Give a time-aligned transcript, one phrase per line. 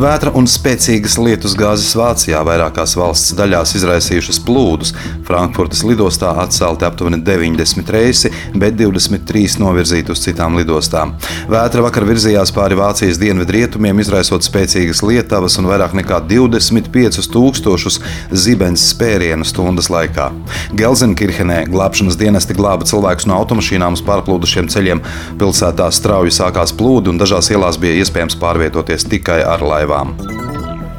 [0.00, 4.94] Vētra un spēcīgas lietus gāzes Vācijā vairākās valsts daļās izraisījušas plūdus.
[5.28, 11.12] Frankfurtas lidostā atcelti aptuveni 90 reisi, bet 23 novirzīti uz citām lidostām.
[11.52, 18.00] Vētra vakar virzījās pāri Vācijas dienvidrietumiem, izraisot spēcīgas lietavas un vairāk nekā 25 tūkstošus
[18.32, 20.30] zibens spērienu stundas laikā.
[20.80, 25.04] Gelsenkirchenē glābšanas dienesti glāba cilvēkus no automašīnām uz pārplūdušiem ceļiem.
[25.44, 30.49] Pilsētā strauji sākās plūdi un dažās ielās bija iespējams pārvietoties tikai ar laivu вам.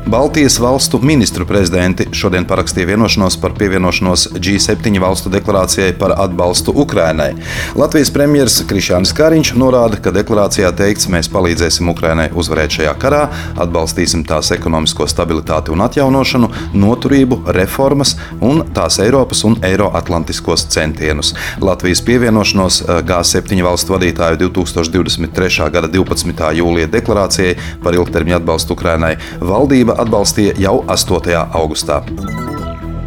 [0.05, 7.35] Baltijas valstu ministru prezidenti šodien parakstīja vienošanos par pievienošanos G7 valstu deklarācijai par atbalstu Ukrainai.
[7.77, 13.21] Latvijas premjerministrs Krišānis Kariņš norāda, ka deklarācijā teikts, mēs palīdzēsim Ukrainai uzvarēt šajā karā,
[13.61, 21.35] atbalstīsim tās ekonomisko stabilitāti un atjaunošanu, noturību, reformas un tās Eiropas un Eiroatlantiskos centienus.
[21.61, 25.69] Latvijas pievienošanos eh, G7 valstu vadītāju 2023.
[25.77, 26.51] gada 12.
[26.57, 31.47] jūlija deklarācijai par ilgtermiņa atbalstu Ukrainai valdība Valdība atbalstīja jau 8.
[31.53, 32.50] augustā.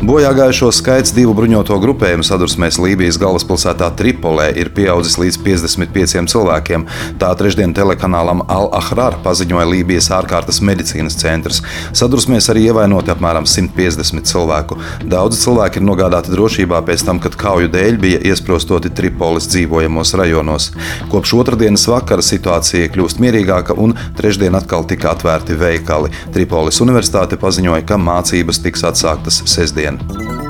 [0.04, 6.82] Bojāgājušo skaits divu bruņoto grupējumu sadursmēs Lībijas galvaspilsētā Tripolē ir pieaudzis līdz 55 cilvēkiem.
[7.22, 11.62] Tā trešdien telekanālam Al-Ahrar paziņoja Lībijas ārkārtas medicīnas centrs.
[11.96, 14.76] Sadursmēs arī ievainoti apmēram 150 cilvēku.
[15.08, 20.68] Daudzi cilvēki ir nogādāti drošībā pēc tam, kad kauju dēļ bija iesprostoti Tripolis dzīvojamos rajonos.
[21.14, 26.12] Kopš otrdienas vakara situācija kļūst mierīgāka un trešdien atkal tika atvērti veikali.
[26.36, 30.44] Tripolis universitāte paziņoja, ka mācības tiks atsāktas sestdien šodien.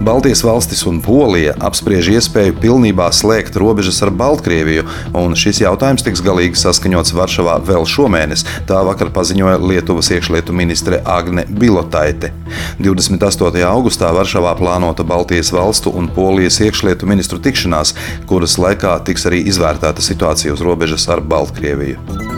[0.00, 6.22] Baltijas valstis un Polija apspriež iespēju pilnībā slēgt robežas ar Baltkrieviju, un šis jautājums tiks
[6.24, 8.46] galīgi saskaņots Varšavā vēl šomēnes.
[8.64, 12.32] Tā vakar paziņoja Lietuvas iekšlietu ministre Agne Bilotaite.
[12.80, 13.60] 28.
[13.68, 17.92] augustā Varšavā plānota Baltijas valstu un Polijas iekšlietu ministru tikšanās,
[18.24, 22.29] kuras laikā tiks arī izvērtēta situācija uz robežas ar Baltkrieviju.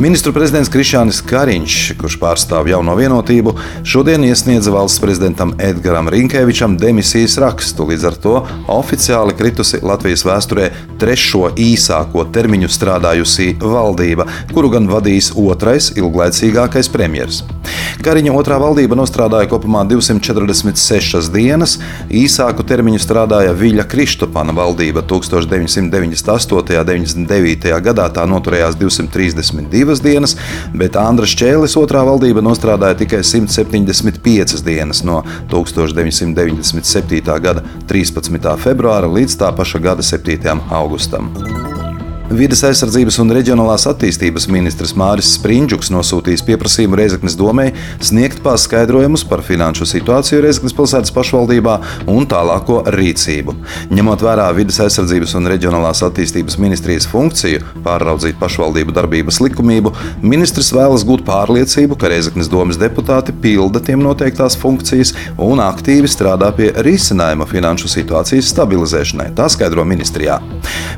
[0.00, 3.52] Ministru prezidents Krišānis Kariņš, kurš pārstāv jauno vienotību,
[3.84, 7.84] šodien iesniedza valsts prezidentam Edgars Rinkevičam demisijas rakstu.
[7.90, 8.32] Līdz ar to
[8.72, 10.70] oficiāli kritusi Latvijas vēsturē
[11.00, 17.60] trešo īsāko termiņu strādājusī valdība, kuru gan vadīs otrais ilglaicīgākais premjerministrs.
[18.02, 21.76] Kariņa otrā valdība nostrādāja kopumā 246 dienas,
[22.10, 26.56] īsāku termiņu strādāja Viļa Kristopana valdība 1998.
[26.56, 26.88] un
[27.28, 27.76] 99.
[27.84, 30.36] gadā tā noturējās 232 divas dienas,
[30.78, 37.20] bet Andras Čēlis otrā valdība nostrādāja tikai 175 dienas no 1997.
[37.42, 38.56] gada 13.
[38.62, 40.58] februāra līdz tā paša gada 7.
[40.70, 41.71] augustam.
[42.32, 47.66] Vides aizsardzības un reģionālās attīstības ministrs Māris Sprindžuks nosūtījis pieprasījumu Reizeknas domē
[48.00, 51.74] sniegt paskaidrojumus par finanšu situāciju Reizeknas pilsētas pašvaldībā
[52.08, 53.52] un tālāko rīcību.
[53.92, 59.92] Ņemot vērā vides aizsardzības un reģionālās attīstības ministrijas funkciju pāraudzīt pašvaldību darbības likumību,
[60.24, 66.48] ministrs vēlas gūt pārliecību, ka Reizeknas domas deputāti pilda tiem noteiktās funkcijas un aktīvi strādā
[66.56, 69.34] pie risinājuma finanšu situācijas stabilizēšanai.
[69.36, 70.40] Tā skaidro ministrijā.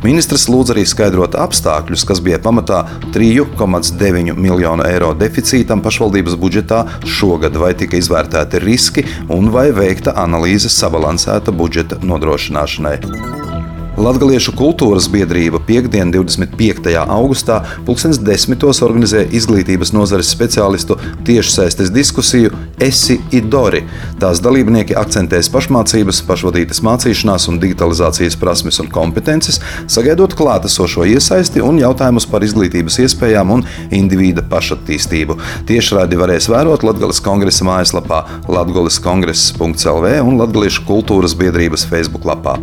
[0.07, 6.85] Ministrs lūdz arī skaidrot skaidrot apstākļus, kas bija pamatā 3,9 miljonu eiro deficītam pašvaldības budžetā
[7.07, 13.44] šogad, vai tika izvērtēti riski un vai veikta analīze sabalansēta budžeta nodrošināšanai.
[13.95, 16.91] Latviešu kultūras biedrība piekdien, 25.
[16.99, 18.65] augustā, 2010.
[18.83, 22.51] organizē izglītības nozares speciālistu tiešsaistes diskusiju
[22.83, 23.85] Esi Idori.
[24.19, 31.79] Tās dalībnieki akcentēs pašmācības, pašvadītas mācīšanās un digitalizācijas prasmes un kompetences, sagaidot klātesošo iesaisti un
[31.79, 33.63] jautājumus par izglītības iespējām un
[33.95, 35.39] individa pašattīstību.
[35.71, 42.59] Tiešraidi varēs vērot Latvijas kongresa mājaslapā Latvijas kongress.lv un Latviešu kultūras biedrības Facebook lapā.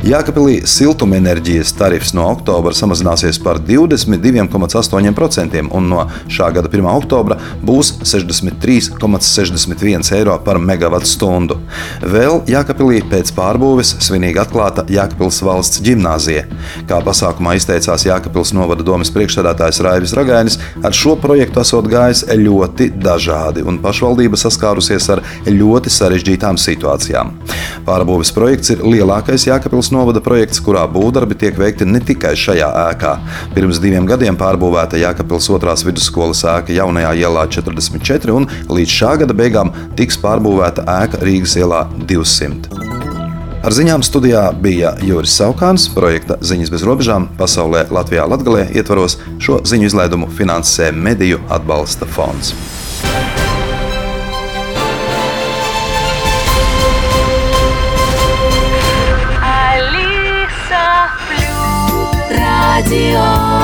[0.00, 6.86] Jākapilī siltumenerģijas tarifs no oktobra samazināsies par 22,8% un no šā gada 1.
[6.88, 11.58] oktobra būs 63,61 eiro par megawatu stundu.
[12.00, 16.48] Vēl Jākapilī pēc pārbūves svinīgi atklāta Jākapils valsts ģimnāzija.
[16.88, 22.88] Kā pasākumā izteicās Jākapils novada domas priekšsēdētājs Raivis Ragainis, ar šo projektu esot gājis ļoti
[22.96, 27.36] dažādi un pašvaldība saskārusies ar ļoti sarežģītām situācijām.
[27.84, 32.68] Pārbūves projekts ir lielākais Jākapils Rīgas novada projekts, kurā būvdarbi tiek veikti ne tikai šajā
[32.92, 33.16] ēkā.
[33.56, 39.34] Pirms diviem gadiem pārbūvēta Jākapils otrās vidusskolas ēka jaunajā ielā 44, un līdz šā gada
[39.34, 42.70] beigām tiks pārbūvēta ēka Rīgas ielā 200.
[43.66, 49.58] Ar ziņām studijā bija Juris Saukāns, projekta Ziņas bez robežām pasaulē Latvijā Latgalē ietvaros šo
[49.66, 52.54] ziņu izlaidumu finansē Mediju atbalsta fonds.
[62.90, 63.59] Radio.